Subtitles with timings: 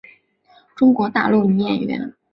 [0.75, 2.11] 中国大陆女演员。